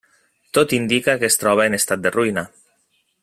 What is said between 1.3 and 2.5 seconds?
es troba en estat de ruïna.